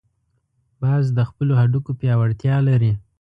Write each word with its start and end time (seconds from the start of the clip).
باز 0.81 1.05
د 1.17 1.19
خپلو 1.29 1.53
هډوکو 1.61 1.91
پیاوړتیا 1.99 2.55
لري 2.69 2.91